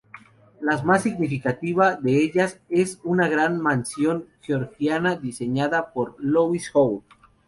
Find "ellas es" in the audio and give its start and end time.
2.23-2.99